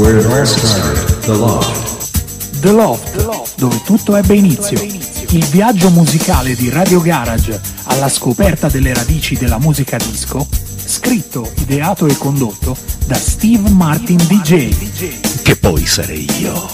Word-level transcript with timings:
Where 0.00 0.18
it 0.18 0.24
all 0.24 0.46
started, 0.46 1.24
The 1.26 1.36
Loft. 1.36 2.60
The 2.60 2.72
Loft, 2.72 3.56
dove 3.56 3.82
tutto 3.84 4.16
ebbe 4.16 4.34
inizio. 4.34 4.80
Il 4.80 5.44
viaggio 5.50 5.90
musicale 5.90 6.54
di 6.54 6.70
Radio 6.70 7.02
Garage 7.02 7.60
alla 7.82 8.08
scoperta 8.08 8.68
delle 8.68 8.94
radici 8.94 9.36
della 9.36 9.58
musica 9.58 9.98
disco, 9.98 10.48
scritto, 10.82 11.52
ideato 11.56 12.06
e 12.06 12.16
condotto 12.16 12.74
da 13.04 13.16
Steve 13.16 13.68
Martin 13.68 14.16
DJ. 14.16 15.42
Che 15.42 15.56
poi 15.56 15.84
sarei 15.84 16.26
io. 16.38 16.66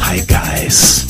Hi 0.00 0.22
guys. 0.26 1.06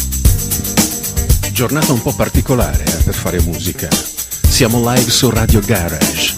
Giornata 1.50 1.92
un 1.92 2.00
po' 2.00 2.12
particolare 2.12 2.84
eh, 2.84 3.02
per 3.02 3.14
fare 3.14 3.40
musica. 3.40 3.88
Siamo 3.90 4.78
live 4.88 5.10
su 5.10 5.28
Radio 5.30 5.58
Garage. 5.58 6.32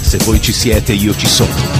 Se 0.00 0.16
voi 0.24 0.40
ci 0.40 0.54
siete, 0.54 0.94
io 0.94 1.14
ci 1.14 1.26
sono. 1.26 1.77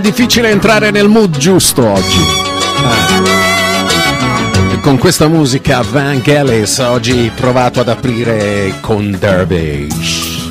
È 0.00 0.02
difficile 0.02 0.48
entrare 0.48 0.90
nel 0.90 1.08
mood 1.08 1.36
giusto 1.36 1.86
oggi. 1.86 2.18
Ah. 2.82 3.22
Con 4.80 4.96
questa 4.96 5.28
musica 5.28 5.82
Van 5.82 6.22
Gellis 6.22 6.78
oggi 6.78 7.30
provato 7.34 7.80
ad 7.80 7.88
aprire 7.88 8.78
con 8.80 9.14
Dervish. 9.18 10.48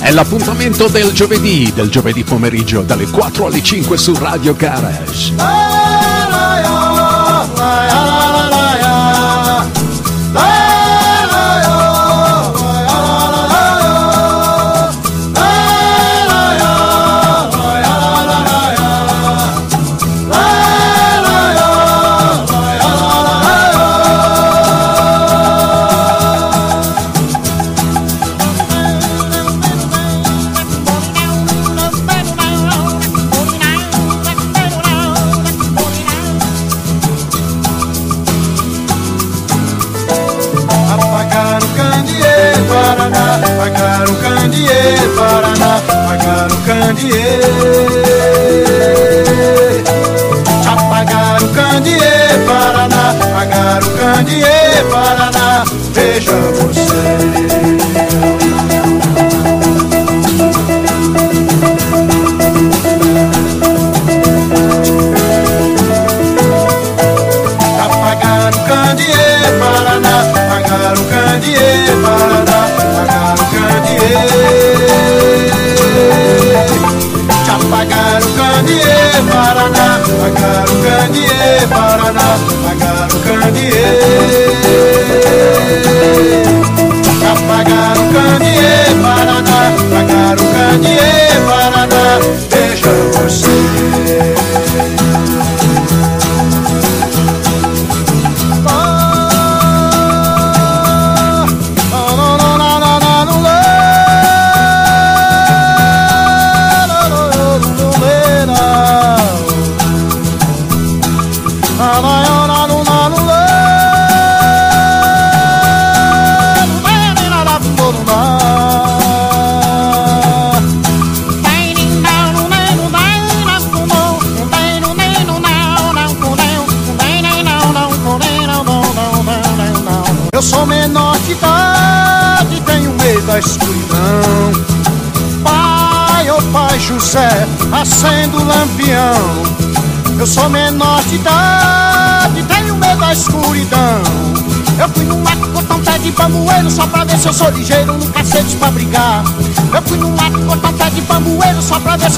È 0.00 0.10
l'appuntamento 0.12 0.86
del 0.86 1.10
giovedì, 1.12 1.72
del 1.74 1.88
giovedì 1.88 2.22
pomeriggio 2.22 2.82
dalle 2.82 3.06
4 3.06 3.46
alle 3.46 3.62
5 3.62 3.98
su 3.98 4.14
Radio 4.14 4.54
Garage. 4.54 5.69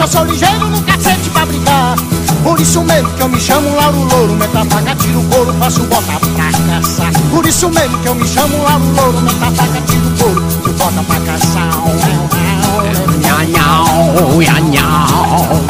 Só 0.03 0.09
sou 0.09 0.25
ligeiro 0.25 0.69
no 0.69 0.83
cacete 0.83 1.31
pra 1.31 1.47
brigar 1.47 1.95
Por 2.43 2.61
isso 2.61 2.83
mesmo 2.83 3.09
que 3.11 3.23
eu 3.23 3.29
me 3.29 3.41
chamo 3.41 3.77
Lauro 3.77 4.01
Louro 4.01 4.35
Meta 4.35 4.65
faca, 4.65 4.97
tiro 4.97 5.23
couro, 5.31 5.55
faço 5.61 5.85
bota 5.85 6.19
pra 6.19 6.51
caçar 6.73 7.13
Por 7.31 7.47
isso 7.47 7.71
mesmo 7.71 7.97
que 7.99 8.09
eu 8.09 8.15
me 8.17 8.27
chamo 8.27 8.65
Lauro 8.65 8.85
Louro 8.97 9.21
Meta 9.21 9.53
faca, 9.53 9.81
tiro 9.87 10.11
couro, 10.19 10.43
tu 10.65 10.73
bota 10.73 11.05
pra 11.05 11.21
caçar 11.21 11.71
Nhau, 13.21 13.45
nhau, 13.47 14.43
nhau, 14.43 14.61
nhau, 14.71 15.63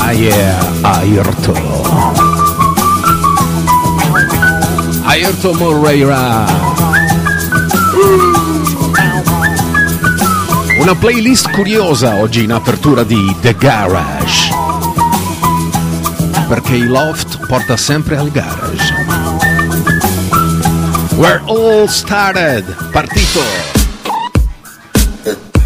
Ah 0.00 0.12
yeah, 0.12 0.58
Ayrton. 0.82 1.52
Ayrton 5.04 5.54
Moreira. 5.56 6.46
Una 10.78 10.94
playlist 10.94 11.50
curiosa 11.50 12.14
oggi 12.14 12.44
in 12.44 12.52
apertura 12.52 13.02
di 13.02 13.34
The 13.40 13.54
Garage. 13.56 14.54
Perché 16.46 16.76
il 16.76 16.88
loft 16.88 17.46
porta 17.46 17.76
sempre 17.76 18.16
al 18.16 18.30
garage. 18.30 18.94
Where 21.16 21.42
all 21.46 21.86
started. 21.86 22.64
Partito. 22.92 23.40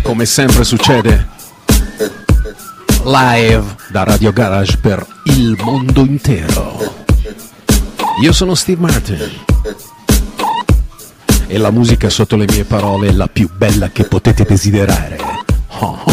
Come 0.03 0.25
sempre 0.25 0.65
succede. 0.65 1.29
Live 3.05 3.77
da 3.91 4.05
Radio 4.05 4.33
Garage 4.33 4.79
per 4.79 5.07
il 5.25 5.57
mondo 5.63 6.01
intero. 6.01 6.79
Io 8.23 8.33
sono 8.33 8.55
Steve 8.55 8.81
Martin. 8.81 9.52
E 11.53 11.59
la 11.59 11.71
musica 11.71 12.09
sotto 12.09 12.37
le 12.37 12.47
mie 12.49 12.65
parole 12.65 13.09
è 13.09 13.13
la 13.13 13.29
più 13.29 13.47
bella 13.55 13.91
che 13.91 14.05
potete 14.05 14.45
desiderare. 14.45 15.19
Oh, 15.81 15.99
oh. 16.03 16.13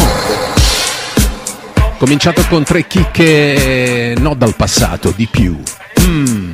Cominciato 1.96 2.44
con 2.46 2.62
tre 2.62 2.86
chicche 2.86 4.16
no 4.18 4.34
dal 4.34 4.54
passato, 4.54 5.14
di 5.16 5.26
più. 5.30 5.58
Mm. 6.02 6.52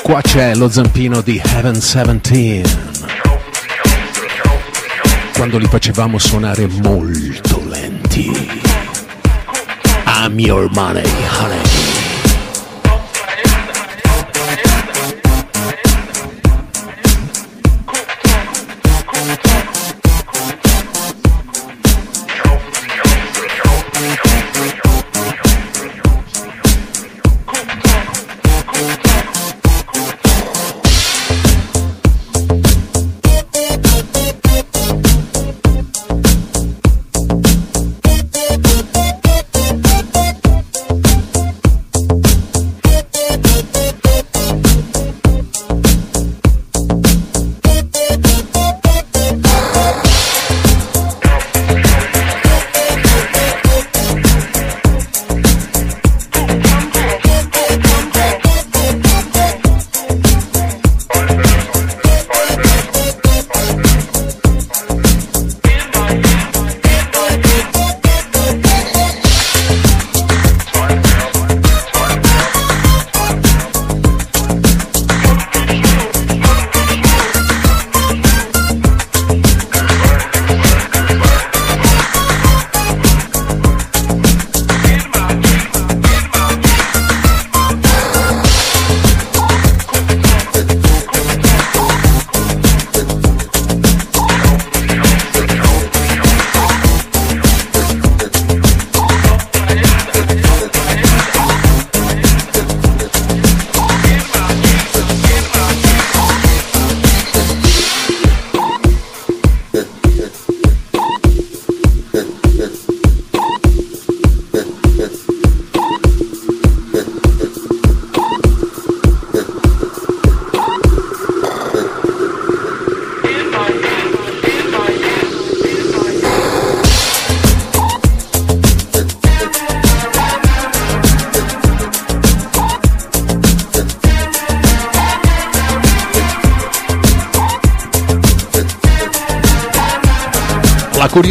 Qua 0.00 0.22
c'è 0.22 0.54
lo 0.54 0.70
zampino 0.70 1.20
di 1.20 1.38
Heaven 1.44 1.74
17. 1.74 2.62
Quando 5.34 5.58
li 5.58 5.66
facevamo 5.66 6.16
suonare 6.16 6.66
molto 6.66 7.62
lenti. 7.68 8.30
I'm 10.06 10.38
your 10.38 10.70
money, 10.72 11.04
honey. 11.38 11.87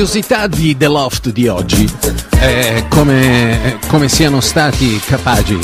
Curiosità 0.07 0.47
di 0.47 0.77
The 0.77 0.87
Loft 0.87 1.31
di 1.31 1.49
oggi 1.49 1.85
è 2.39 2.85
come, 2.87 3.77
come 3.87 4.07
siano 4.07 4.39
stati 4.39 4.97
capaci 5.05 5.59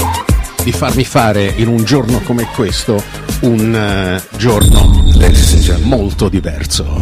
di 0.66 0.72
farmi 0.74 1.06
fare 1.06 1.46
in 1.56 1.70
un 1.70 1.86
giorno 1.86 2.20
come 2.20 2.50
questo 2.54 3.02
un 3.42 3.74
eh, 3.74 4.22
giorno 4.38 5.02
molto 5.84 6.28
diverso. 6.28 6.98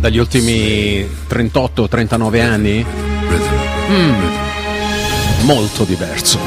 Dagli 0.00 0.18
ultimi 0.18 1.08
38-39 1.30 2.40
anni 2.40 2.84
rhythm. 3.28 4.14
molto 5.42 5.84
diverso. 5.84 6.40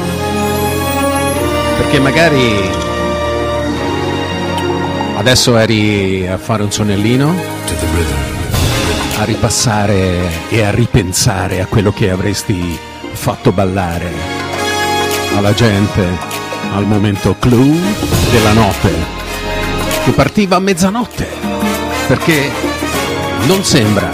Perché 1.78 2.00
magari 2.00 2.52
adesso 5.16 5.56
eri 5.56 6.28
a 6.28 6.36
fare 6.36 6.62
un 6.62 6.70
sonnellino. 6.70 8.35
A 9.18 9.24
ripassare 9.24 10.48
e 10.48 10.62
a 10.62 10.70
ripensare 10.70 11.60
a 11.60 11.66
quello 11.66 11.92
che 11.92 12.10
avresti 12.10 12.78
fatto 13.12 13.52
ballare. 13.52 14.12
Alla 15.36 15.54
gente 15.54 16.04
al 16.72 16.86
momento 16.86 17.36
clou 17.38 17.74
della 18.30 18.52
notte 18.52 18.90
che 20.04 20.10
partiva 20.12 20.56
a 20.56 20.60
mezzanotte 20.60 21.26
perché 22.06 22.50
non 23.46 23.64
sembra 23.64 24.10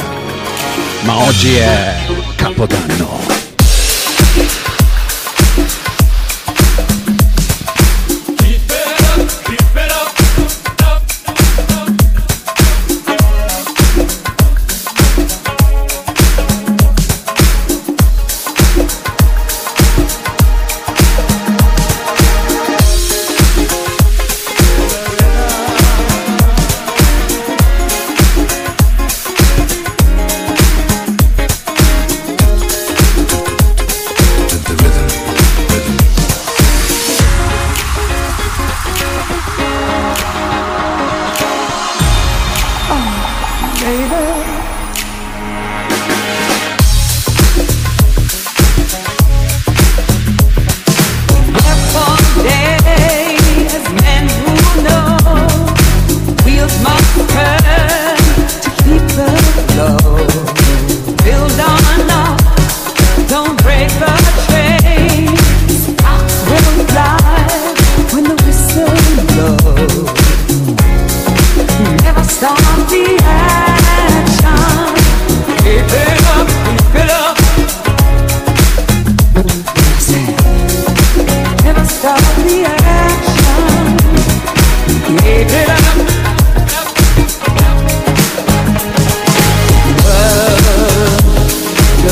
ma 1.05 1.17
oggi 1.17 1.57
è 1.57 1.95
capodanno 2.37 3.32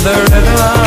the 0.03 0.13
river. 0.33 0.80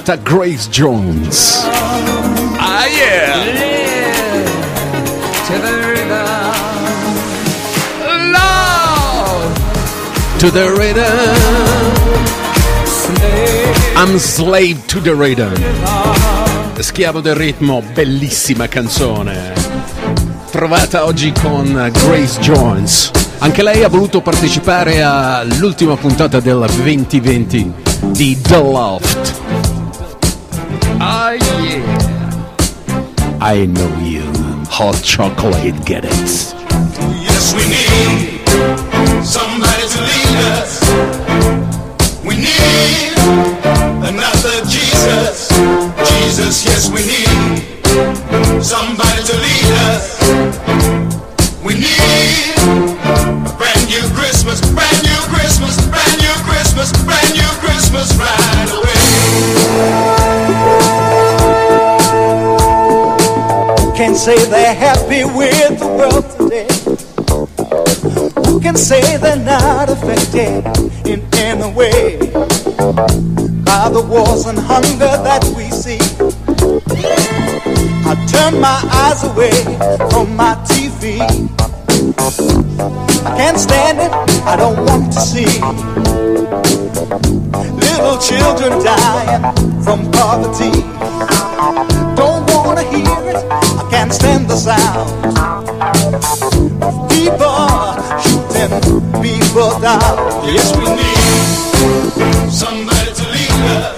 Trovata 0.00 0.16
Grace 0.16 0.68
Jones. 0.70 1.62
Ah 2.56 2.86
yeah! 2.86 3.36
Love 8.32 9.52
to 10.38 10.50
the 10.50 10.70
rhythm. 10.70 11.04
I'm 13.96 14.18
slave 14.18 14.86
to 14.86 15.00
the 15.00 15.14
rhythm. 15.14 15.52
Schiavo 16.78 17.20
del 17.20 17.34
ritmo, 17.34 17.82
bellissima 17.92 18.68
canzone. 18.68 19.52
Trovata 20.50 21.04
oggi 21.04 21.32
con 21.32 21.90
Grace 21.92 22.40
Jones. 22.40 23.10
Anche 23.38 23.62
lei 23.62 23.84
ha 23.84 23.88
voluto 23.88 24.22
partecipare 24.22 25.02
all'ultima 25.02 25.96
puntata 25.96 26.40
del 26.40 26.64
2020 26.74 27.72
di 28.12 28.40
The 28.40 28.56
Loft. 28.56 29.59
Ah, 31.02 31.32
yeah. 31.32 31.80
I 33.40 33.64
know 33.64 33.88
you. 34.04 34.20
Hot 34.68 35.00
chocolate, 35.02 35.72
get 35.86 36.04
it. 36.04 36.28
Yes, 37.24 37.56
we 37.56 37.64
need 37.72 38.44
somebody 39.24 39.88
to 39.88 40.00
lead 40.04 40.36
us. 40.60 40.76
We 42.20 42.36
need 42.36 43.16
another 44.12 44.60
Jesus. 44.68 45.48
Jesus, 46.12 46.68
yes, 46.68 46.92
we 46.92 47.00
need 47.08 47.80
somebody 48.62 49.24
to 49.24 49.36
lead 49.40 49.68
us. 49.88 50.20
We 51.64 51.80
need 51.80 52.60
a 53.48 53.52
brand 53.56 53.88
new 53.88 54.04
Christmas, 54.12 54.60
brand 54.76 55.00
new 55.00 55.20
Christmas, 55.32 55.80
brand 55.88 56.20
new 56.20 56.36
Christmas, 56.44 56.92
brand 57.08 57.32
new 57.32 57.48
Christmas 57.64 58.12
right 58.20 58.39
say 64.20 64.36
they're 64.50 64.74
happy 64.74 65.24
with 65.24 65.78
the 65.80 65.86
world 65.86 66.28
today? 66.36 66.68
Who 68.50 68.60
can 68.60 68.76
say 68.76 69.16
they're 69.16 69.36
not 69.38 69.88
affected 69.88 70.66
in 71.06 71.26
any 71.36 71.72
way 71.72 72.18
by 73.64 73.88
the 73.88 74.04
wars 74.06 74.44
and 74.44 74.58
hunger 74.58 75.16
that 75.24 75.42
we 75.56 75.70
see? 75.70 76.00
I 78.04 78.14
turn 78.28 78.60
my 78.60 78.78
eyes 78.92 79.24
away 79.24 79.56
from 80.10 80.36
my 80.36 80.54
TV. 80.68 81.20
I 83.24 83.36
can't 83.38 83.58
stand 83.58 84.00
it, 84.00 84.12
I 84.44 84.54
don't 84.54 84.84
want 84.84 85.14
to 85.14 85.20
see 85.20 85.48
little 87.80 88.18
children 88.18 88.84
dying 88.84 89.82
from 89.82 90.12
poverty. 90.12 92.09
Wanna 92.80 92.96
hear 92.96 93.28
it, 93.28 93.36
I 93.36 93.88
can't 93.90 94.10
stand 94.10 94.48
the 94.48 94.56
sound. 94.56 95.10
People 97.10 97.68
shooting 98.24 98.72
people 99.20 99.78
down. 99.80 100.00
Yes, 100.46 100.74
we 100.78 100.84
need 100.96 102.50
somebody 102.50 103.12
to 103.12 103.24
lead 103.34 103.60
us. 103.76 103.94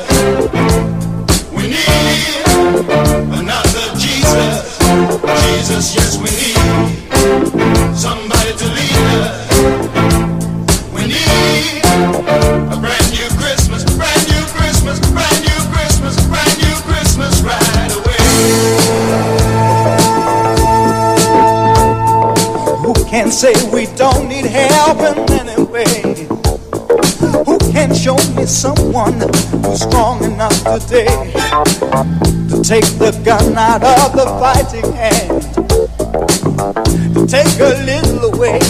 We 1.52 1.62
need 1.68 2.42
another 3.38 3.86
Jesus. 3.96 4.78
Jesus, 5.44 5.94
yes, 5.94 6.18
we 6.18 6.30
need 6.30 6.51
say 23.42 23.70
we 23.75 23.87
don't 23.96 24.28
need 24.28 24.46
help 24.46 25.00
in 25.00 25.18
any 25.40 25.64
way? 25.64 26.28
Who 27.44 27.58
can 27.72 27.92
show 27.92 28.14
me 28.37 28.46
someone 28.46 29.18
who's 29.64 29.82
strong 29.82 30.22
enough 30.22 30.54
today 30.62 31.11
to 32.50 32.62
take 32.62 32.87
the 33.02 33.11
gun 33.25 33.58
out 33.58 33.82
of 33.82 34.12
the 34.12 34.26
fighting 34.38 34.92
hand? 34.92 35.42
To 37.14 37.26
take 37.26 37.58
a 37.58 37.82
little 37.82 38.32
away 38.32 38.61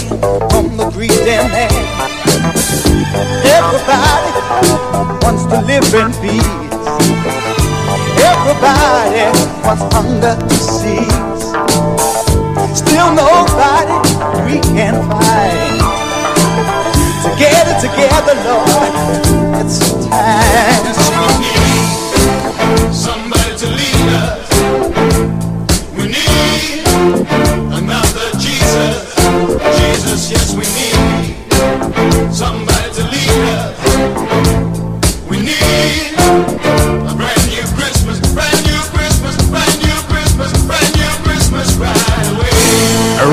from 0.49 0.75
the 0.75 0.89
greedy 0.91 1.37
man. 1.53 1.69
Everybody 3.45 4.31
wants 5.21 5.43
to 5.51 5.61
live 5.69 5.93
in 6.01 6.09
peace. 6.23 6.63
Everybody 8.31 9.21
wants 9.67 9.83
hunger 9.93 10.35
to 10.49 10.55
cease. 10.55 11.32
Still 12.73 13.13
nobody 13.13 13.93
we 14.45 14.59
can 14.61 14.95
fight. 15.09 15.79
Together, 17.23 17.75
together, 17.79 18.35
Lord, 18.43 19.61
it's 19.61 19.79
time. 20.07 21.02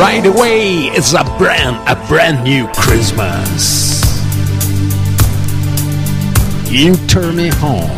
Right 0.00 0.24
away, 0.24 0.86
it's 0.96 1.12
a 1.12 1.22
brand, 1.36 1.76
a 1.86 1.94
brand 2.08 2.42
new 2.42 2.66
Christmas. 2.68 4.00
You 6.70 6.96
turn 7.06 7.36
me 7.36 7.50
on. 7.60 7.90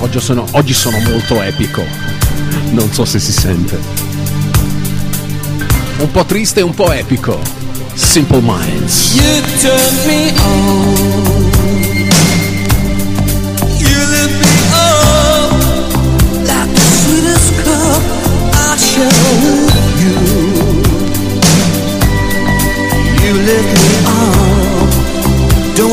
Oggi 0.00 0.20
sono, 0.20 0.46
oggi 0.52 0.72
sono 0.72 0.98
molto 1.00 1.42
epico. 1.42 1.84
Non 2.70 2.90
so 2.90 3.04
se 3.04 3.18
si 3.18 3.30
sente. 3.30 3.78
Un 5.98 6.10
po' 6.10 6.24
triste 6.24 6.60
e 6.60 6.62
un 6.62 6.72
po' 6.72 6.90
epico. 6.90 7.38
Simple 7.92 8.40
Minds. 8.40 9.14
You 9.14 9.42
turn 9.60 10.06
me 10.06 10.32
on. 10.40 11.27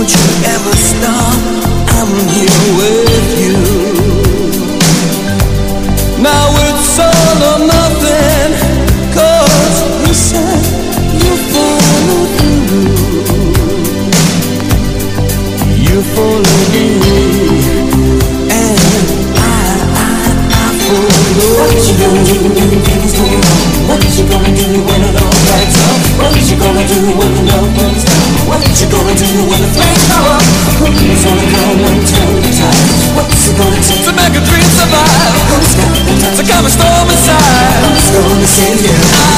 Don't 0.06 0.22
you 0.22 0.30
ever 0.54 0.76
stop, 0.78 1.42
I'm 1.98 2.14
here 2.30 2.66
with 2.78 3.30
you. 3.42 3.58
Now 6.22 6.46
it's 6.62 7.00
all 7.02 7.42
or 7.42 7.58
you 10.06 10.14
said 10.14 10.62
you 11.26 11.34
You 15.90 15.98
followed 16.14 16.70
me. 16.70 16.86
And 18.54 18.78
I, 19.42 19.58
I, 19.90 20.14
I 20.54 20.70
followed 20.86 21.34
you. 21.34 21.50
Gonna 21.58 22.22
do 22.22 22.38
when 22.46 22.62
you 24.20 24.26
gonna 24.30 24.54
do 24.54 24.70
when 24.86 25.02
it 25.02 25.18
all 25.18 25.34
breaks 25.50 25.78
up? 25.82 25.98
What's 26.22 26.46
you 26.52 26.58
gonna 26.62 26.86
do 26.86 27.00
when 27.18 27.32
love 27.48 27.74
comes 27.80 28.04
down? 28.06 28.15
The 28.46 29.70
flames 29.74 30.06
go 30.10 30.20
up? 30.30 30.42
Who's 30.78 31.24
gonna 31.26 31.48
come 31.50 31.82
and 31.82 32.02
turn 32.06 32.36
the 32.42 32.52
tide? 32.54 33.16
What's 33.18 33.50
it 33.50 33.58
gonna 33.58 33.82
take 33.82 34.06
to 34.06 34.14
make 34.14 34.36
a 34.38 34.44
dream 34.46 34.70
survive? 34.78 35.34
Who's 35.50 35.74
got 35.74 35.90
the 36.06 36.14
time 36.22 36.36
to 36.38 36.44
calm 36.46 36.66
a 36.66 36.70
storm 36.70 37.10
inside? 37.10 37.74
Who's 37.90 38.06
gonna 38.14 38.46
save 38.46 38.82
you? 38.86 39.35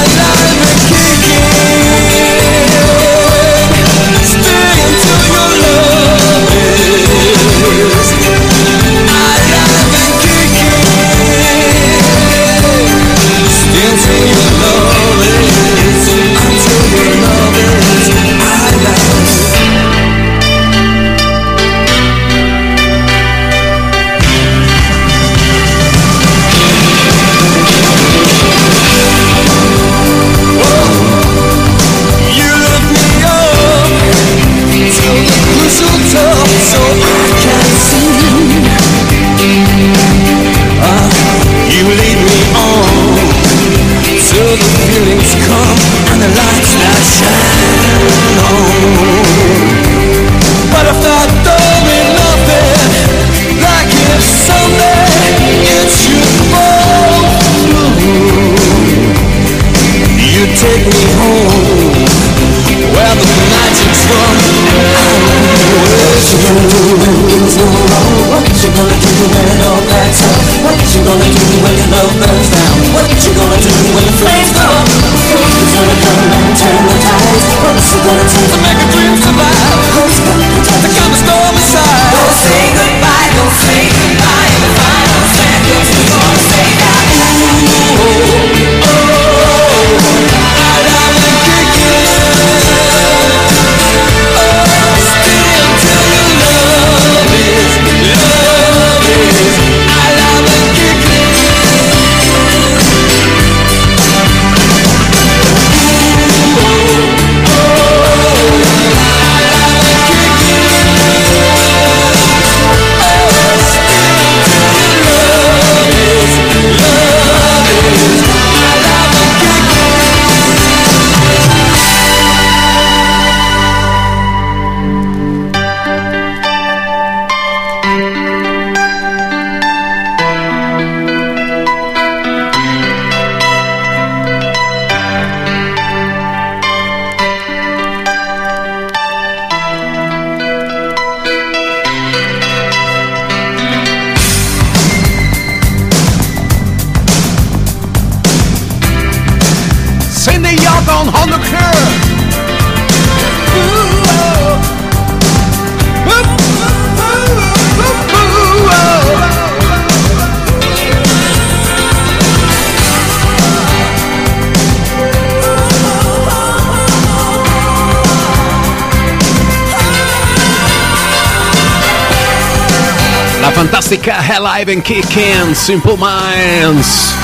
Alive 174.50 174.72
and 174.72 174.82
Kickin' 174.82 175.54
Simple 175.54 175.96
Minds 175.98 177.14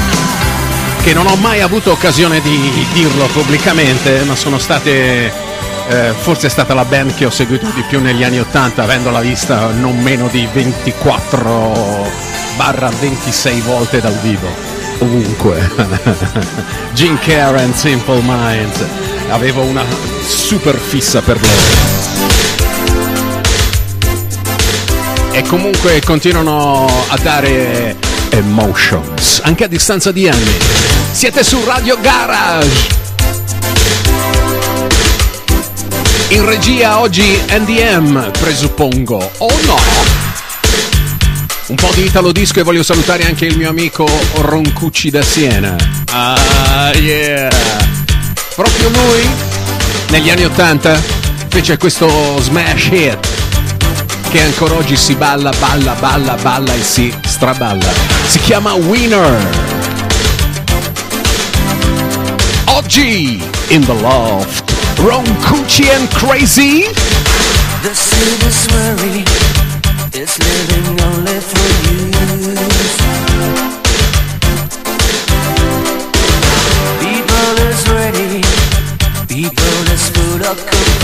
che 1.02 1.14
non 1.14 1.26
ho 1.26 1.36
mai 1.36 1.62
avuto 1.62 1.90
occasione 1.90 2.42
di 2.42 2.86
dirlo 2.92 3.24
pubblicamente, 3.26 4.24
ma 4.24 4.34
sono 4.34 4.58
state 4.58 5.32
eh, 5.88 6.12
forse 6.18 6.48
è 6.48 6.50
stata 6.50 6.74
la 6.74 6.84
band 6.84 7.14
che 7.14 7.24
ho 7.24 7.30
seguito 7.30 7.66
di 7.74 7.82
più 7.88 8.02
negli 8.02 8.22
anni 8.22 8.40
80, 8.40 8.82
avendola 8.82 9.20
vista 9.20 9.70
non 9.70 10.02
meno 10.02 10.28
di 10.28 10.46
24 10.52 12.10
barra 12.56 12.90
26 12.90 13.60
volte 13.60 14.02
dal 14.02 14.18
vivo. 14.20 14.48
Ovunque. 14.98 15.70
Jim 16.92 17.18
Karen, 17.20 17.72
Simple 17.72 18.20
Minds. 18.20 18.84
Avevo 19.30 19.62
una 19.62 19.84
super 20.26 20.76
fissa 20.76 21.22
per 21.22 21.40
loro. 21.40 21.93
E 25.36 25.42
comunque 25.42 26.00
continuano 26.04 26.86
a 27.08 27.18
dare 27.18 27.96
emotions, 28.30 29.40
anche 29.42 29.64
a 29.64 29.66
distanza 29.66 30.12
di 30.12 30.28
anni. 30.28 30.56
Siete 31.10 31.42
su 31.42 31.60
Radio 31.64 31.98
Garage. 32.00 32.86
In 36.28 36.46
regia 36.46 37.00
oggi 37.00 37.36
NDM, 37.48 38.30
presuppongo, 38.30 39.32
o 39.38 39.48
no? 39.66 39.78
Un 41.66 41.76
po' 41.76 41.90
di 41.94 42.04
Italo 42.04 42.30
Disco 42.30 42.60
e 42.60 42.62
voglio 42.62 42.84
salutare 42.84 43.24
anche 43.24 43.44
il 43.44 43.56
mio 43.56 43.70
amico 43.70 44.06
Roncucci 44.36 45.10
da 45.10 45.22
Siena. 45.22 45.74
Ah, 46.12 46.92
yeah! 46.94 47.50
Proprio 48.54 48.88
lui, 48.88 49.28
negli 50.10 50.30
anni 50.30 50.44
80, 50.44 51.02
fece 51.48 51.76
questo 51.76 52.40
smash 52.40 52.84
hit 52.92 53.33
che 54.34 54.42
ancora 54.42 54.74
oggi 54.74 54.96
si 54.96 55.14
balla, 55.14 55.52
balla, 55.60 55.92
balla, 55.92 56.34
balla 56.34 56.74
e 56.74 56.82
si 56.82 57.14
straballa. 57.24 57.88
Si 58.26 58.40
chiama 58.40 58.72
Winner. 58.72 59.48
Oggi 62.64 63.40
in 63.68 63.84
the 63.84 63.92
loft, 63.92 64.72
Ron 64.96 65.24
Cucci 65.38 65.88
and 65.88 66.12
Crazy. 66.14 66.82
The 67.82 67.94
city's 67.94 68.66
worry 68.72 69.22
is 70.10 70.36
living 70.38 71.00
only 71.00 71.38
for 71.38 71.68
you. 71.86 72.10
People 76.98 77.68
is 77.70 77.88
ready, 77.88 78.42
people 79.28 79.92
is 79.92 80.08
full 80.08 80.42
of 80.42 80.56
confused. 80.66 81.03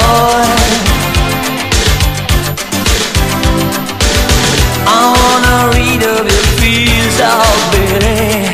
of 6.03 6.25
your 6.25 6.45
fears, 6.57 7.19
oh 7.21 7.69
baby 7.71 8.50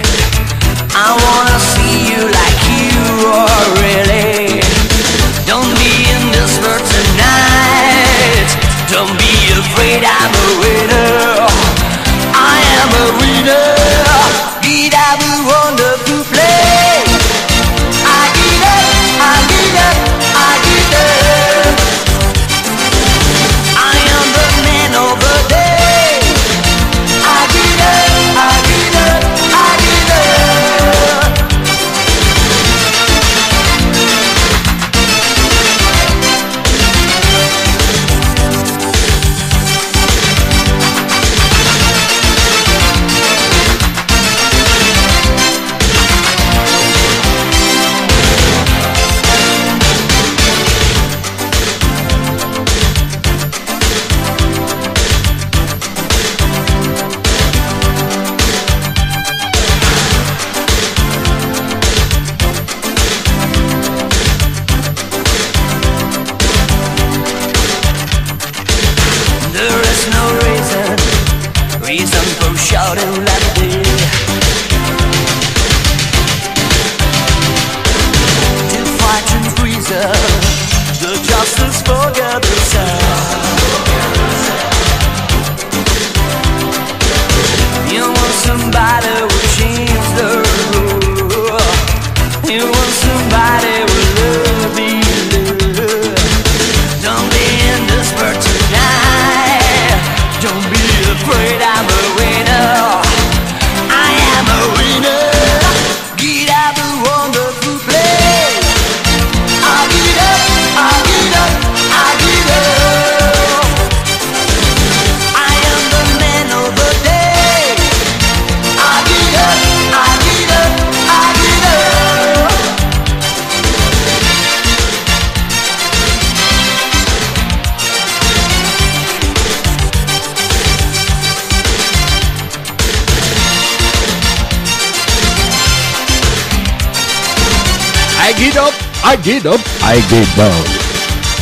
get 139.28 139.46
up, 139.46 139.60
I 139.84 140.00
get 140.08 140.26
down. 140.38 140.64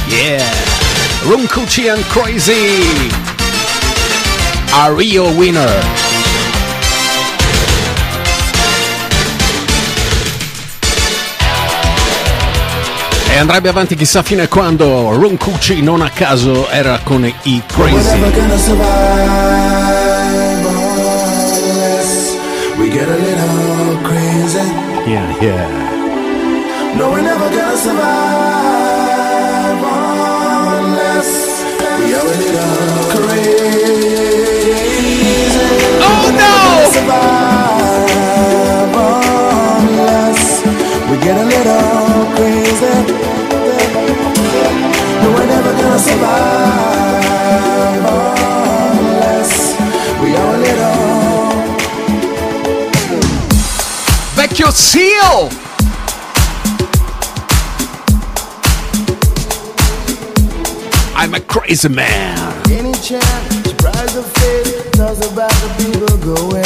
Yeah. 0.09 0.41
Runkuchi 1.21 1.87
and 1.93 2.03
Crazy. 2.05 3.11
A 4.73 4.91
Rio 4.91 5.29
winner. 5.29 5.69
E 13.29 13.37
andrebbe 13.37 13.69
avanti 13.69 13.95
chissà 13.95 14.23
fino 14.23 14.41
a 14.41 14.47
quando 14.47 15.11
Runkuchi 15.11 15.83
non 15.83 16.01
a 16.01 16.09
caso 16.09 16.67
era 16.69 16.99
con 17.03 17.23
i 17.23 17.61
Crazy. 17.67 18.19
We're 22.77 22.91
never 25.39 25.84
gonna 27.55 27.77
survive 27.77 29.45
unless 30.75 31.63
we 31.99 32.13
are 32.13 32.19
a 32.19 32.35
little 32.43 33.03
crazy. 33.15 34.75
Oh 36.03 36.25
no! 36.35 36.55
Survive 36.95 38.11
unless 39.87 40.41
we 41.09 41.15
get 41.23 41.35
a 41.37 41.45
little 41.45 42.25
crazy. 42.35 42.95
No, 45.21 45.27
we're 45.31 45.47
never 45.47 45.71
gonna 45.81 45.99
survive 45.99 47.25
unless 48.99 49.51
we 50.21 50.27
are 50.35 50.55
a 50.55 50.57
little. 50.57 50.99
Vecchio 54.35 54.69
Seal! 54.71 55.64
I'm 61.17 61.33
a 61.33 61.39
crazy 61.39 61.87
man. 61.87 62.37
Any 62.69 62.91
chance, 62.91 63.23
surprise 63.65 64.15
fate, 64.37 64.91
tells 64.93 65.25
about 65.31 65.49
the 65.49 65.69
people 65.79 66.17
going 66.35 66.64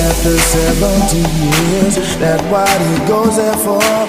after 0.00 0.36
70 0.38 1.16
years 1.18 2.16
that 2.18 2.40
what 2.50 2.68
he 2.68 3.06
goes 3.06 3.36
there 3.36 3.56
for 3.58 4.07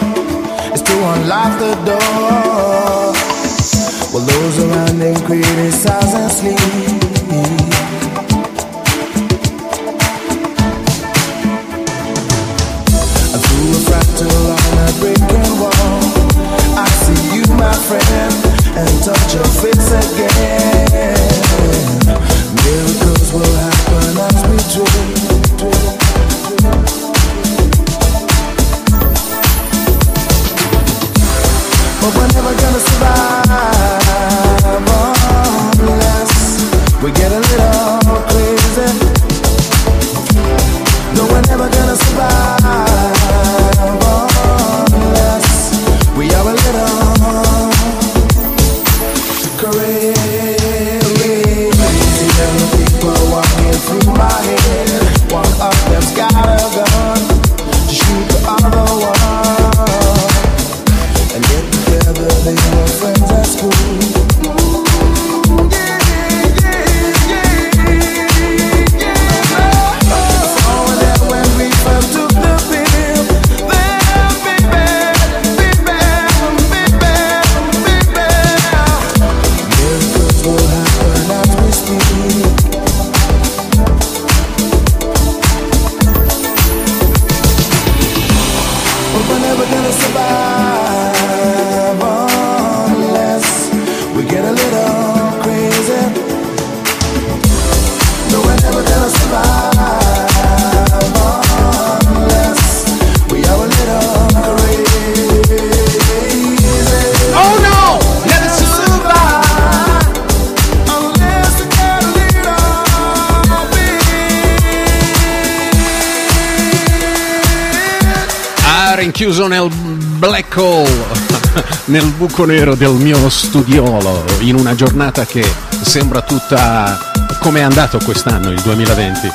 nel 121.89 122.06
buco 122.12 122.45
nero 122.45 122.75
del 122.75 122.93
mio 122.93 123.30
studiolo, 123.30 124.23
in 124.39 124.56
una 124.56 124.75
giornata 124.75 125.25
che 125.25 125.43
sembra 125.82 126.21
tutta 126.21 127.12
come 127.41 127.60
è 127.60 127.63
andato 127.63 127.99
quest'anno, 128.04 128.49
il 128.52 128.62
2020. 128.62 129.32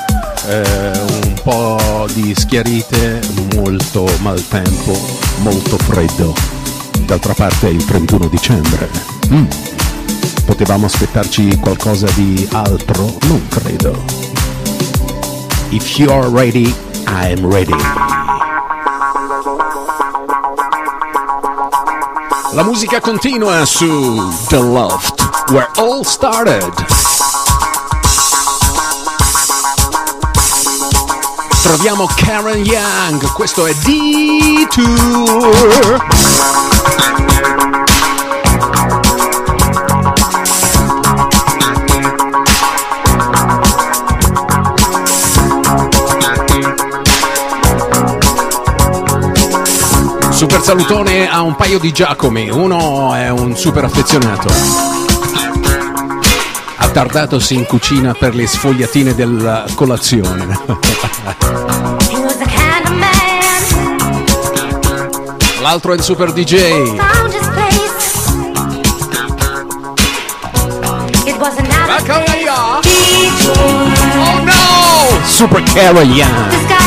Eh, 0.47 0.91
un 1.25 1.35
po' 1.43 2.07
di 2.13 2.33
schiarite, 2.37 3.21
molto 3.55 4.09
maltempo, 4.21 4.97
molto 5.39 5.77
freddo. 5.79 6.35
D'altra 7.07 7.35
parte 7.35 7.69
è 7.69 7.71
il 7.71 7.85
31 7.85 8.29
dicembre. 8.29 8.89
Mm. 9.33 9.47
Potevamo 10.45 10.87
aspettarci 10.87 11.59
qualcosa 11.59 12.07
di 12.15 12.47
altro? 12.53 13.17
Non 13.27 13.47
credo. 13.49 14.05
If 15.71 15.99
you're 15.99 16.29
ready, 16.31 16.73
I'm 17.07 17.51
ready. 17.51 18.14
La 22.55 22.63
musica 22.63 23.01
continua 23.01 23.65
su 23.67 24.33
The 24.47 24.61
Loft, 24.61 25.51
where 25.51 25.69
all 25.77 26.05
started. 26.05 26.73
Troviamo 31.63 32.09
Karen 32.15 32.65
Young, 32.65 33.33
questo 33.33 33.67
è 33.67 33.75
D-Tour. 33.75 35.03
salutone 50.65 51.29
a 51.31 51.43
un 51.43 51.57
paio 51.57 51.79
di 51.79 51.93
Giacomi, 51.93 52.49
uno 52.49 53.15
è 53.15 53.29
un 53.29 53.55
super 53.55 53.85
affezionato. 53.85 54.49
Ha 56.77 56.85
Attardatosi 56.87 57.55
in 57.55 57.67
cucina 57.67 58.15
per 58.15 58.35
le 58.35 58.47
sfogliatine 58.47 59.15
della 59.15 59.67
colazione. 59.75 60.59
L'altro 65.61 65.93
è 65.93 65.97
il 65.97 66.03
super 66.03 66.33
DJ. 66.33 66.97
Back 71.87 72.09
on 72.09 72.25
the 72.25 72.41
Super 75.27 75.63
Carolian! 75.75 76.84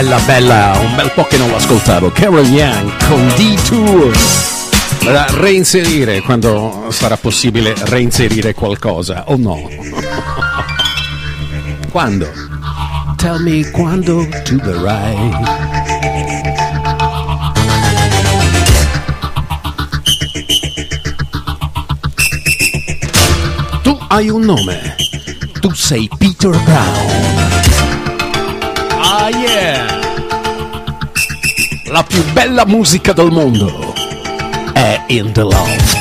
bella 0.00 0.18
bella, 0.20 0.78
un 0.78 0.94
bel 0.94 1.10
po' 1.10 1.24
che 1.24 1.36
non 1.38 1.50
l'ascoltavo, 1.50 2.12
Carol 2.12 2.46
Young 2.46 3.04
con 3.08 3.26
D2 3.34 5.10
da 5.10 5.26
reinserire 5.30 6.20
quando 6.20 6.86
sarà 6.90 7.16
possibile 7.16 7.74
reinserire 7.76 8.54
qualcosa 8.54 9.24
o 9.26 9.32
oh 9.32 9.36
no? 9.36 9.68
quando? 11.90 12.30
Tell 13.16 13.42
me 13.42 13.68
quando 13.72 14.24
to 14.44 14.56
the 14.58 14.74
right. 14.74 15.34
Tu 23.82 23.98
hai 24.10 24.28
un 24.30 24.42
nome, 24.42 24.94
tu 25.58 25.72
sei 25.74 26.08
Peter 26.16 26.50
Brown 26.50 27.47
yeah! 29.58 29.98
La 31.86 32.02
più 32.02 32.22
bella 32.32 32.66
musica 32.66 33.12
del 33.12 33.30
mondo 33.30 33.92
è 34.72 35.02
In 35.08 35.32
The 35.32 35.42
Love. 35.42 35.97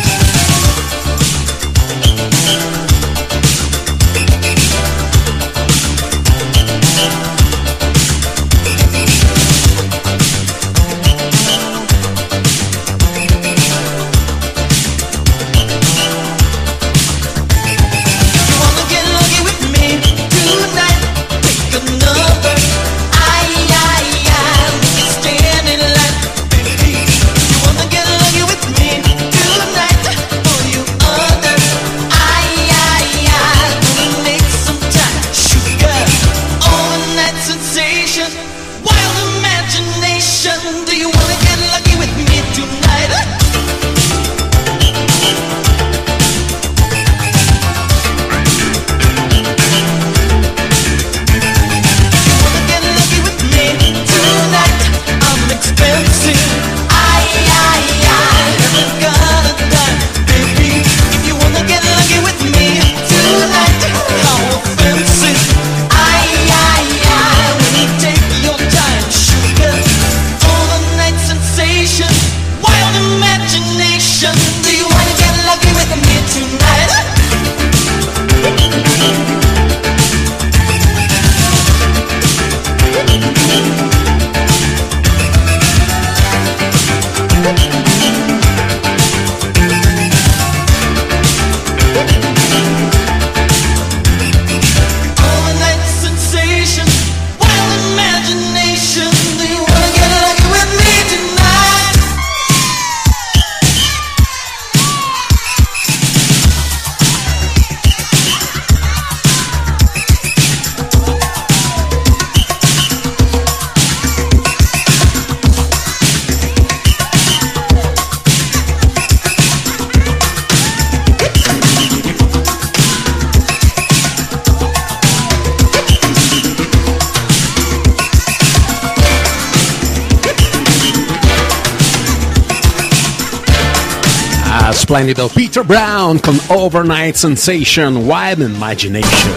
Peter 135.57 135.65
Brown 135.65 136.19
con 136.19 136.39
Overnight 136.49 137.15
Sensation, 137.15 138.05
Wild 138.05 138.41
Imagination. 138.41 139.35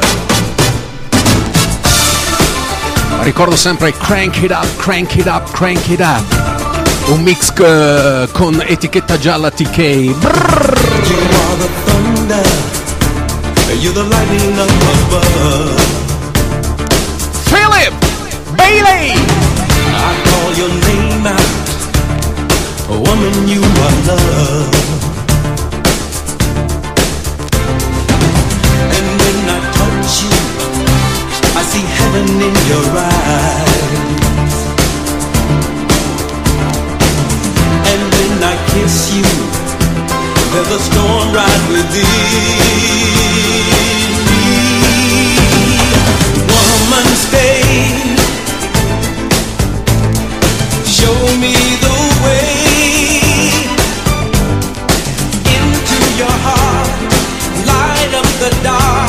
Ricordo 3.22 3.56
sempre 3.56 3.90
Crank 3.92 4.36
It 4.42 4.50
Up, 4.50 4.66
Crank 4.76 5.16
It 5.16 5.24
Up, 5.24 5.50
Crank 5.52 5.88
It 5.88 6.00
Up. 6.00 6.22
Un 7.06 7.22
mix 7.22 7.50
eh, 7.56 8.28
con 8.32 8.62
etichetta 8.66 9.18
gialla 9.18 9.50
TK. 9.50 10.12
Brrr. 10.18 10.78
You 11.08 11.16
are 11.16 11.56
the 11.56 11.68
thunder, 11.86 12.44
you're 13.80 13.94
the 13.94 14.02
lightning 14.02 14.58
up 14.58 14.68
above. 15.06 15.80
Philip 17.46 17.94
Bailey! 18.58 19.14
I 19.96 20.14
call 20.28 20.52
your 20.52 20.68
name 20.68 21.26
out, 21.26 21.48
woman, 22.90 23.48
you 23.48 23.62
are 23.62 24.06
love. 24.06 24.89
Heaven 32.20 32.42
in 32.42 32.54
your 32.68 32.86
eyes. 32.96 34.56
And 37.90 38.02
when 38.14 38.34
I 38.42 38.54
kiss 38.72 38.96
you, 39.16 39.28
there's 40.52 40.70
a 40.70 40.80
storm 40.88 41.32
right 41.32 41.62
within 41.68 42.06
me. 42.60 42.74
Woman, 46.50 47.08
stay. 47.26 47.62
Show 50.98 51.18
me 51.42 51.54
the 51.86 51.96
way 52.24 52.52
into 55.56 55.98
your 56.20 56.36
heart. 56.46 56.90
Light 57.66 58.12
up 58.14 58.28
the 58.40 58.50
dark. 58.62 58.99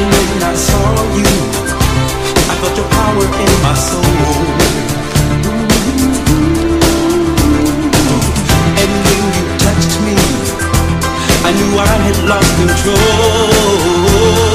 When 0.00 0.42
I 0.42 0.54
saw 0.54 0.88
you, 1.14 1.28
I 2.50 2.54
felt 2.60 2.74
your 2.74 2.88
power 2.88 3.24
in 3.44 3.52
my 3.62 3.74
soul. 3.74 4.02
And 8.80 8.90
when 9.04 9.22
you 9.36 9.44
touched 9.64 9.94
me, 10.06 10.16
I 11.44 11.50
knew 11.52 11.72
I 11.78 11.96
had 12.06 12.18
lost 12.30 12.50
control. 12.56 14.49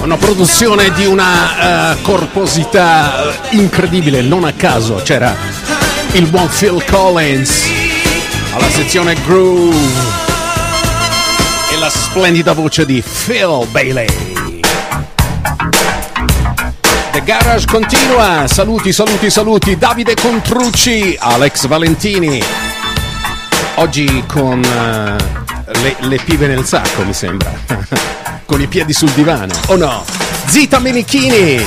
Una 0.00 0.16
produzione 0.16 0.90
di 0.92 1.04
una 1.04 1.92
eh, 1.92 2.02
corposità 2.02 3.30
eh, 3.30 3.56
incredibile, 3.56 4.22
non 4.22 4.44
a 4.44 4.52
caso 4.52 5.02
c'era 5.04 5.36
il 6.12 6.24
buon 6.26 6.48
Phil 6.48 6.82
Collins 6.90 7.66
alla 8.52 8.70
sezione 8.70 9.14
Groove 9.26 9.76
e 11.72 11.76
la 11.78 11.90
splendida 11.90 12.52
voce 12.54 12.86
di 12.86 13.02
Phil 13.02 13.66
Bailey. 13.70 14.06
Garage 17.28 17.66
continua, 17.66 18.46
saluti, 18.46 18.90
saluti, 18.90 19.28
saluti, 19.28 19.76
Davide 19.76 20.14
Contrucci, 20.14 21.14
Alex 21.20 21.66
Valentini, 21.66 22.42
oggi 23.74 24.24
con 24.26 24.64
eh, 24.64 25.47
le, 25.74 25.96
le 26.00 26.18
pive 26.24 26.46
nel 26.46 26.64
sacco 26.64 27.04
mi 27.04 27.12
sembra, 27.12 27.52
con 28.44 28.60
i 28.60 28.66
piedi 28.66 28.92
sul 28.92 29.10
divano, 29.10 29.52
o 29.66 29.76
no? 29.76 30.04
Zita 30.46 30.78
Menichini, 30.78 31.62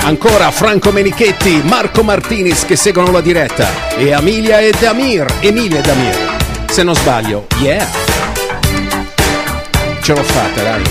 ancora 0.00 0.50
Franco 0.50 0.90
Menichetti, 0.90 1.62
Marco 1.64 2.02
Martinis 2.02 2.64
che 2.64 2.76
seguono 2.76 3.12
la 3.12 3.20
diretta 3.20 3.68
e 3.96 4.08
Emilia 4.08 4.58
e 4.58 4.72
Damir, 4.78 5.26
Emilia 5.40 5.78
e 5.78 5.82
Damir, 5.82 6.36
se 6.66 6.82
non 6.82 6.94
sbaglio, 6.94 7.46
yeah, 7.58 7.88
ce 10.00 10.12
l'ho 10.12 10.22
fatta 10.22 10.62
dai. 10.62 10.82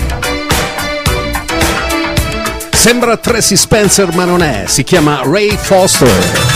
Sembra 2.72 3.16
Tracy 3.16 3.56
Spencer 3.56 4.14
ma 4.14 4.24
non 4.24 4.42
è, 4.42 4.64
si 4.66 4.84
chiama 4.84 5.20
Ray 5.24 5.56
Foster. 5.56 6.52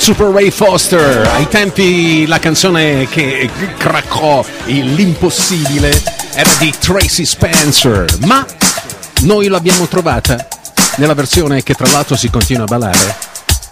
Super 0.00 0.28
Ray 0.28 0.50
Foster. 0.50 1.28
Ai 1.34 1.46
tempi 1.46 2.26
la 2.26 2.38
canzone 2.38 3.06
che 3.06 3.50
craccò 3.76 4.42
l'impossibile 4.64 5.90
era 6.32 6.50
di 6.58 6.72
Tracy 6.78 7.26
Spencer, 7.26 8.06
ma 8.20 8.44
noi 9.20 9.48
l'abbiamo 9.48 9.86
trovata 9.86 10.48
nella 10.96 11.12
versione 11.12 11.62
che 11.62 11.74
tra 11.74 11.90
l'altro 11.90 12.16
si 12.16 12.30
continua 12.30 12.62
a 12.62 12.66
ballare 12.66 13.14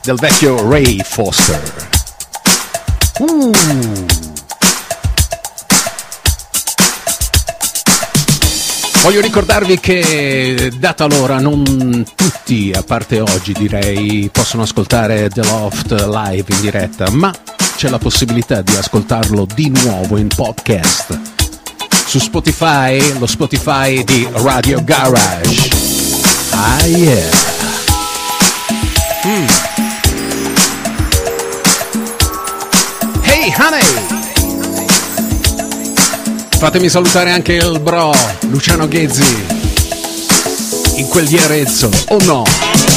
del 0.03 0.17
vecchio 0.17 0.69
Ray 0.69 1.01
Foster. 1.03 1.63
Uh. 3.21 4.28
Voglio 9.09 9.23
ricordarvi 9.23 9.81
che 9.81 10.71
data 10.77 11.07
l'ora 11.07 11.39
non 11.39 12.05
tutti, 12.15 12.73
a 12.75 12.83
parte 12.83 13.21
oggi 13.21 13.55
direi, 13.55 14.29
possono 14.31 14.65
ascoltare 14.65 15.31
The 15.31 15.45
Loft 15.45 15.93
live 15.93 16.45
in 16.55 16.61
diretta, 16.61 17.11
ma 17.13 17.33
c'è 17.77 17.89
la 17.89 17.97
possibilità 17.97 18.61
di 18.61 18.77
ascoltarlo 18.77 19.47
di 19.55 19.73
nuovo 19.83 20.19
in 20.19 20.29
podcast 20.29 21.19
su 22.07 22.19
Spotify, 22.19 23.19
lo 23.19 23.27
Spotify 23.27 24.05
di 24.05 24.29
Radio 24.31 24.85
Garage. 24.85 25.71
Ah 26.51 26.85
yeah. 26.85 27.31
Mm. 29.25 29.47
Hey 33.23 33.55
honey! 33.57 34.08
Fatemi 36.59 36.89
salutare 36.89 37.31
anche 37.31 37.53
il 37.53 37.79
bro 37.79 38.13
Luciano 38.49 38.89
Ghezzi 38.89 39.45
in 40.97 41.07
quel 41.07 41.29
di 41.29 41.39
Arezzo, 41.39 41.89
o 42.09 42.17
oh 42.17 42.25
no? 42.25 42.88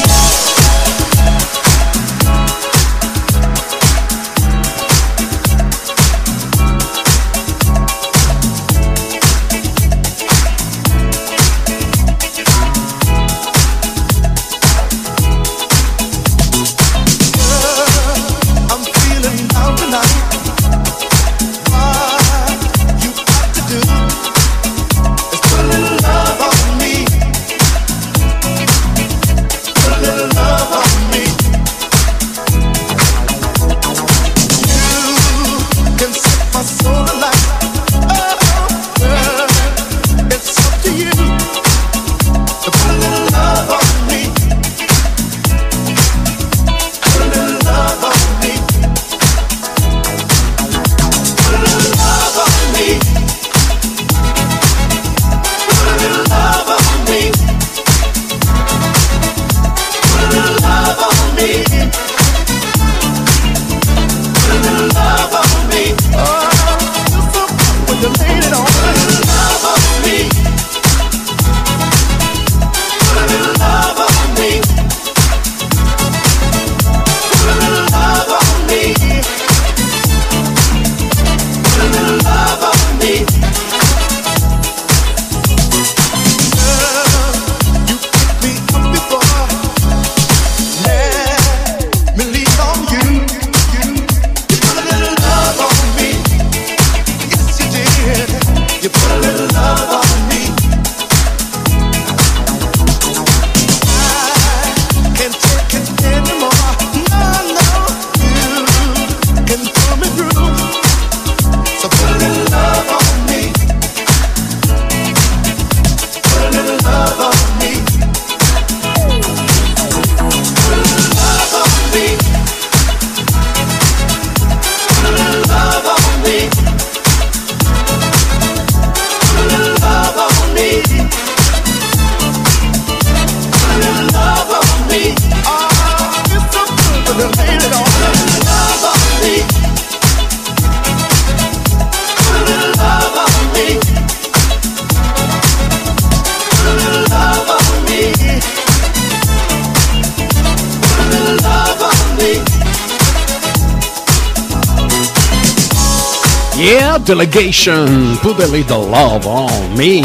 Yeah, 156.61 156.99
delegation, 156.99 158.17
put 158.17 158.39
a 158.39 158.45
little 158.45 158.85
love 158.85 159.25
on 159.25 159.75
me. 159.75 160.03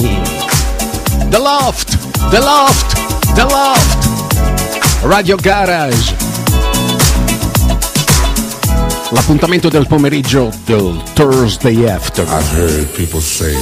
The 1.29 1.39
Loft, 1.39 1.99
The 2.31 2.41
Loft, 2.41 2.95
The 3.35 3.45
Loft. 3.45 4.09
Radio 5.03 5.37
Garage. 5.37 6.15
L'appuntamento 9.11 9.69
del 9.69 9.87
pomeriggio 9.87 10.51
del 10.65 11.03
Thursday 11.13 11.87
After. 11.91 12.25
I've 12.25 12.51
heard 12.57 12.87
people 12.95 13.21
say 13.21 13.55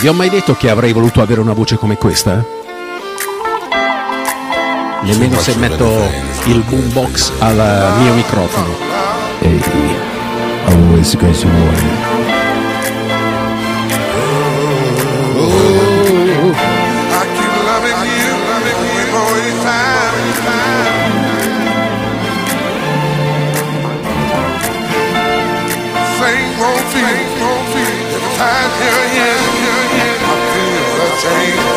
Vi 0.00 0.06
ho 0.06 0.12
mai 0.12 0.28
detto 0.28 0.54
che 0.54 0.68
avrei 0.68 0.92
voluto 0.92 1.22
avere 1.22 1.40
una 1.40 1.54
voce 1.54 1.76
come 1.76 1.96
questa? 1.96 2.44
Nemmeno 5.04 5.40
se 5.40 5.54
metto 5.56 6.06
il 6.44 6.62
boombox 6.68 7.32
al 7.38 7.94
mio 8.02 8.12
microfono. 8.12 8.76
Ehi, 9.40 10.09
always 10.68 11.14
goes 11.14 11.44
away. 11.44 11.80
Oh, 15.42 16.52
I 17.18 17.22
keep 17.36 17.54
loving 17.68 18.02
you, 18.10 18.28
loving 18.50 18.82
you 18.96 19.04
all 19.20 19.34
the 19.36 19.50
time, 19.64 20.18
time. 20.44 20.98
Same 26.18 26.60
old 26.60 26.84
feeling. 26.92 27.30
Every 28.12 28.32
time 28.36 28.72
you're 28.80 29.06
here, 29.14 29.40
I 30.20 30.34
feel 30.50 31.04
a 31.04 31.08
change, 31.22 31.69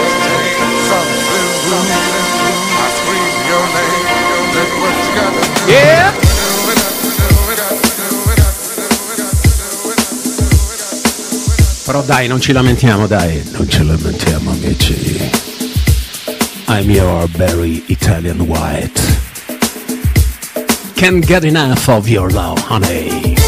dai, 12.06 12.28
non 12.28 12.40
ci 12.40 12.52
lamentiamo, 12.52 13.08
dai. 13.08 13.42
Non 13.52 13.70
ci 13.70 13.84
lamentiamo, 13.84 14.52
amici. 14.52 15.32
I'm 16.68 16.90
your 16.90 17.28
very 17.30 17.84
Italian 17.88 18.42
white. 18.48 19.00
Can't 20.96 21.26
get 21.26 21.44
enough 21.44 21.88
of 21.90 22.08
your 22.08 22.32
love, 22.32 22.60
honey. 22.60 23.43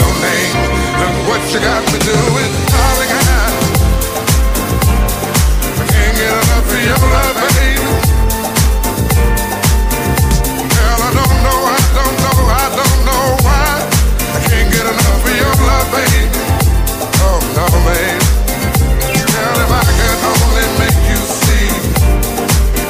your 0.00 0.14
name. 0.24 0.54
Look 1.00 1.14
what 1.28 1.42
you 1.52 1.60
got 1.60 1.82
me 1.92 1.98
doing, 2.00 2.52
darling. 2.72 3.12
I. 3.12 3.20
I 5.80 5.84
can't 5.92 6.14
get 6.16 6.32
enough 6.32 6.68
of 6.72 6.80
your 6.88 7.02
love, 7.14 7.36
baby. 7.40 7.70
Girl, 10.74 11.00
I 11.08 11.10
don't 11.18 11.38
know, 11.44 11.60
I 11.76 11.80
don't 11.98 12.16
know, 12.24 12.38
I 12.48 12.66
don't 12.80 13.00
know 13.08 13.24
why. 13.44 13.68
I 14.36 14.40
can't 14.48 14.68
get 14.72 14.86
enough 14.88 15.24
of 15.28 15.34
your 15.42 15.54
love, 15.68 15.88
baby. 15.94 16.22
Oh, 17.26 17.40
no, 17.56 17.66
baby. 17.86 18.16
Girl, 19.32 19.56
if 19.64 19.70
I 19.70 19.84
could 19.98 20.20
only 20.32 20.66
make 20.80 21.00
you 21.12 21.20
see 21.44 21.68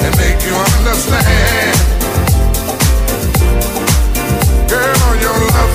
and 0.05 0.13
make 0.17 0.39
you 0.47 0.55
understand. 0.55 1.80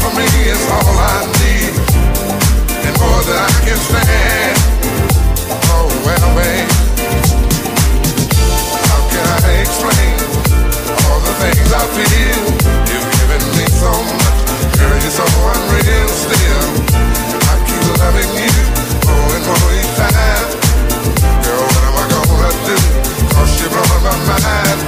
for 0.06 0.14
me 0.22 0.30
all 0.70 0.98
I 1.02 1.26
need, 1.42 1.74
and 2.86 2.96
more 3.02 3.22
than 3.26 3.38
I 3.42 3.52
can 3.66 3.80
stand. 3.90 4.58
Oh 5.74 5.90
well, 6.06 6.30
babe, 6.38 6.70
oh, 8.46 8.78
how 8.86 9.02
can 9.10 9.26
I 9.26 9.66
explain 9.66 10.18
all 11.10 11.20
the 11.26 11.34
things 11.42 11.70
I 11.74 11.84
feel? 11.98 12.44
You've 12.86 13.10
given 13.18 13.44
me 13.58 13.66
so 13.82 13.92
much, 14.22 14.40
girl, 14.78 14.94
you're 14.94 15.18
so 15.22 15.26
unreal. 15.26 16.10
Still, 16.26 16.66
I 17.50 17.56
keep 17.66 17.82
loving 17.98 18.32
you 18.46 18.54
more 19.10 19.30
and 19.34 19.46
more 19.50 19.70
each 19.74 19.94
time. 19.98 20.48
Girl, 21.42 21.66
what 21.66 21.84
am 21.90 21.98
I 21.98 22.06
gonna 22.14 22.52
do? 22.70 22.78
Cause 23.34 23.52
you're 23.58 23.74
my 23.74 24.12
mind. 24.30 24.80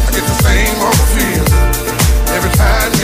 I 0.00 0.10
get 0.16 0.24
the 0.24 0.36
same 0.40 0.80
old 0.80 1.04
feeling 1.12 1.52
every 2.32 2.52
time. 2.56 3.01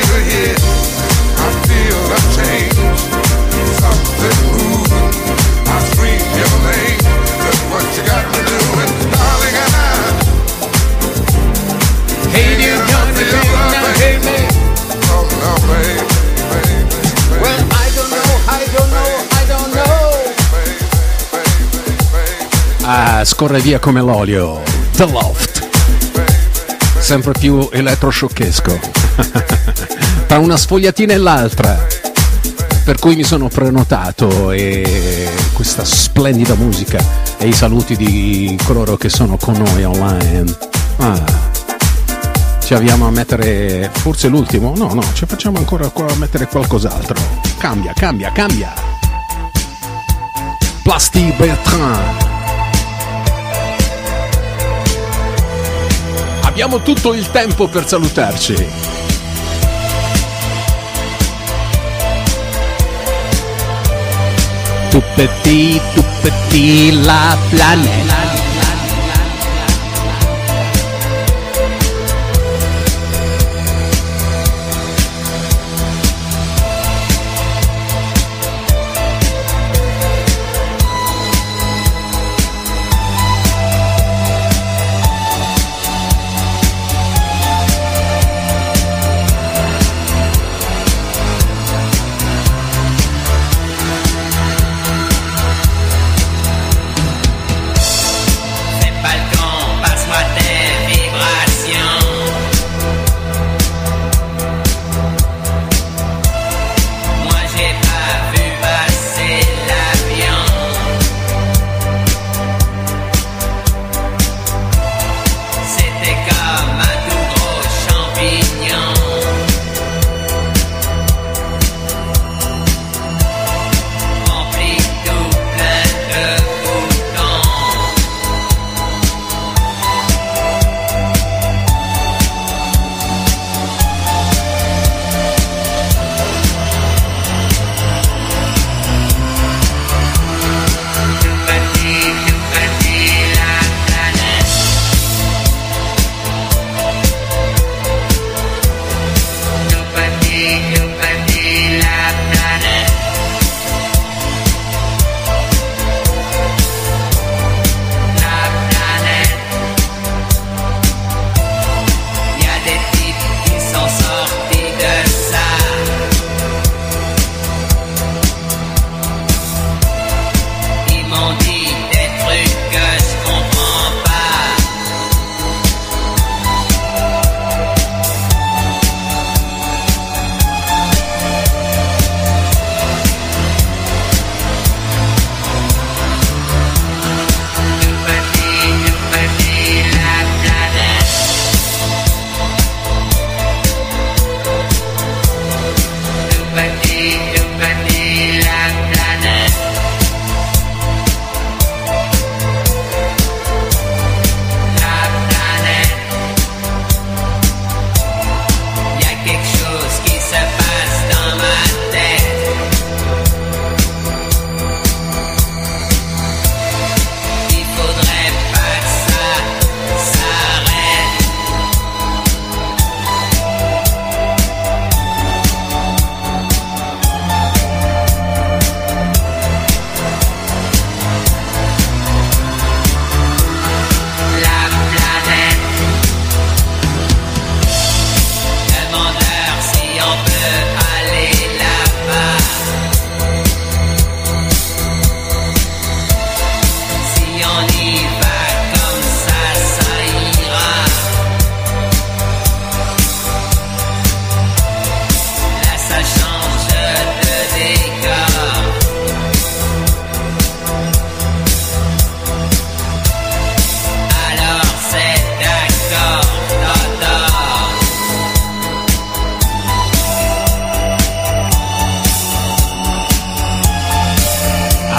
Ah, 22.90 23.24
scorre 23.24 23.58
via 23.58 23.80
come 23.80 24.00
l'olio. 24.00 24.62
The 24.92 25.06
Loft. 25.06 25.68
Sempre 27.00 27.32
più 27.32 27.68
elettroscioccesco. 27.72 29.96
Tra 30.28 30.38
una 30.38 30.58
sfogliatina 30.58 31.14
e 31.14 31.16
l'altra. 31.16 31.86
Per 32.84 32.98
cui 32.98 33.16
mi 33.16 33.24
sono 33.24 33.48
prenotato 33.48 34.50
e 34.50 35.26
questa 35.54 35.86
splendida 35.86 36.54
musica 36.54 37.02
e 37.38 37.48
i 37.48 37.52
saluti 37.54 37.96
di 37.96 38.56
coloro 38.62 38.98
che 38.98 39.08
sono 39.08 39.38
con 39.38 39.54
noi 39.54 39.84
online. 39.84 40.56
Ah. 40.98 41.24
Ci 42.62 42.74
avviamo 42.74 43.06
a 43.06 43.10
mettere 43.10 43.90
forse 43.90 44.28
l'ultimo? 44.28 44.74
No, 44.76 44.92
no, 44.92 45.02
ci 45.14 45.24
facciamo 45.24 45.56
ancora 45.56 45.88
qua 45.88 46.06
a 46.06 46.16
mettere 46.16 46.46
qualcos'altro. 46.46 47.16
Cambia, 47.56 47.94
cambia, 47.94 48.30
cambia. 48.30 48.72
Plasti 50.82 51.32
Bertrand. 51.38 52.26
Abbiamo 56.42 56.82
tutto 56.82 57.14
il 57.14 57.30
tempo 57.30 57.66
per 57.68 57.88
salutarci. 57.88 59.07
Tout 64.98 65.04
petit, 65.16 65.80
tout 65.94 66.02
petit, 66.24 66.90
la 66.90 67.38
planète. 67.52 68.17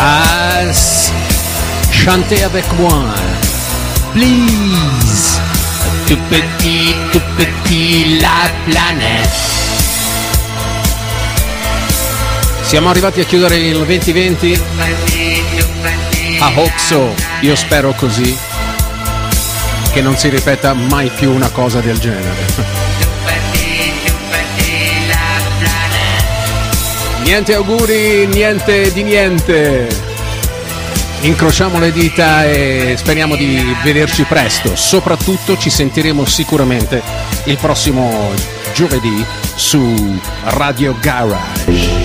Ah, 0.01 0.61
s- 0.69 1.11
chantez 1.91 2.43
avec 2.43 2.65
moi. 2.77 3.03
Please. 4.13 5.39
Tout 6.07 6.17
petit, 6.29 6.95
tout 7.11 7.21
petit, 7.37 8.19
la 8.19 8.49
planète. 8.65 9.29
Siamo 12.61 12.89
arrivati 12.89 13.19
a 13.21 13.23
chiudere 13.25 13.57
il 13.57 13.73
2020 13.73 14.61
a 16.39 16.51
Hoxo. 16.55 17.13
Io 17.41 17.55
spero 17.55 17.93
così 17.93 18.37
che 19.91 20.01
non 20.01 20.15
si 20.17 20.29
ripeta 20.29 20.73
mai 20.73 21.09
più 21.09 21.31
una 21.33 21.49
cosa 21.49 21.79
del 21.81 21.97
genere. 21.99 22.78
Niente 27.29 27.53
auguri, 27.53 28.25
niente 28.25 28.91
di 28.91 29.03
niente. 29.03 29.87
Incrociamo 31.21 31.77
le 31.77 31.91
dita 31.91 32.43
e 32.49 32.95
speriamo 32.97 33.35
di 33.35 33.63
vederci 33.83 34.23
presto. 34.23 34.75
Soprattutto 34.75 35.55
ci 35.55 35.69
sentiremo 35.69 36.25
sicuramente 36.25 37.03
il 37.43 37.55
prossimo 37.61 38.31
giovedì 38.73 39.23
su 39.53 40.19
Radio 40.45 40.95
Garage. 40.99 41.97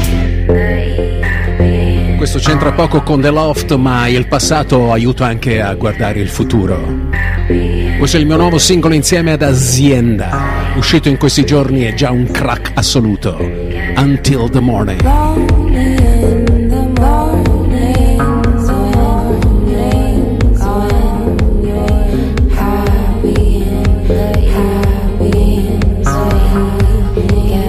Questo 2.18 2.38
c'entra 2.38 2.72
poco 2.72 3.02
con 3.02 3.22
The 3.22 3.30
Loft, 3.30 3.74
ma 3.76 4.06
il 4.08 4.26
passato 4.26 4.92
aiuta 4.92 5.24
anche 5.24 5.62
a 5.62 5.72
guardare 5.72 6.20
il 6.20 6.28
futuro. 6.28 7.13
Questo 7.46 8.16
è 8.16 8.20
il 8.20 8.26
mio 8.26 8.36
nuovo 8.36 8.56
singolo 8.58 8.94
insieme 8.94 9.32
ad 9.32 9.42
Azienda, 9.42 10.72
uscito 10.76 11.10
in 11.10 11.18
questi 11.18 11.44
giorni 11.44 11.82
è 11.82 11.92
già 11.92 12.10
un 12.10 12.30
crack 12.30 12.72
assoluto. 12.74 13.36
Until 13.96 14.48
the 14.50 14.60
morning. 14.60 15.02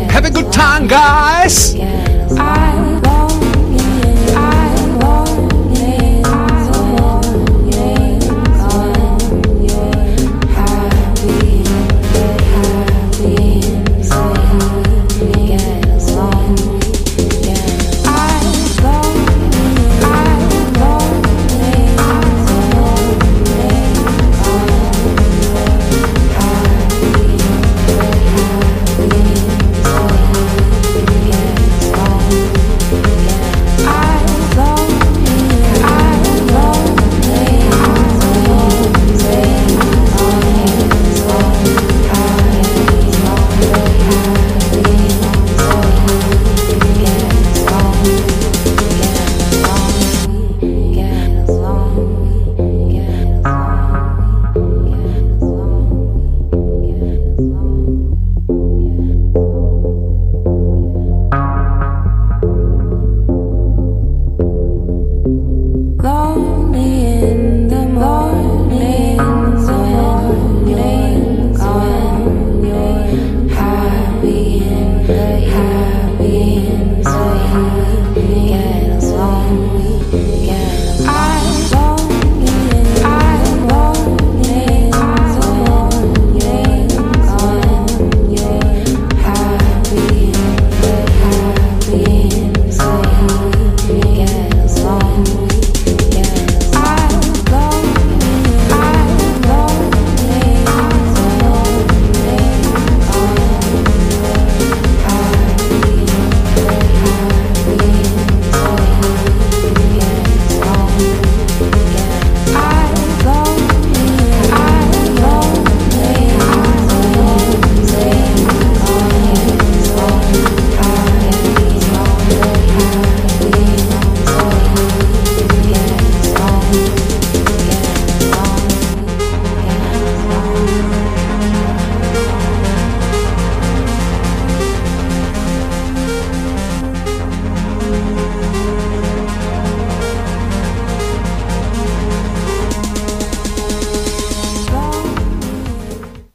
Have 0.09 0.25
a 0.25 0.29
good 0.29 0.51
time, 0.53 0.87
guys! 0.87 2.04